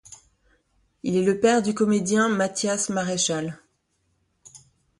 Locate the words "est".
1.15-1.23